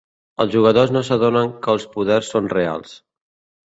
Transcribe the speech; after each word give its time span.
Els 0.45 0.55
jugadors 0.55 0.95
no 0.95 1.03
s'adonen 1.11 1.53
que 1.69 1.77
els 1.77 1.89
poders 1.99 2.35
són 2.35 2.53
reals. 2.59 3.01